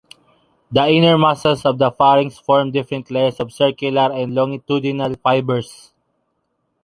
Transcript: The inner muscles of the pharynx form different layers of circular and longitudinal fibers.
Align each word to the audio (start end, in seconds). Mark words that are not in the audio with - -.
The 0.71 0.87
inner 0.87 1.15
muscles 1.15 1.63
of 1.63 1.77
the 1.77 1.91
pharynx 1.91 2.39
form 2.39 2.71
different 2.71 3.11
layers 3.11 3.39
of 3.39 3.53
circular 3.53 4.11
and 4.11 4.33
longitudinal 4.33 5.13
fibers. 5.17 5.93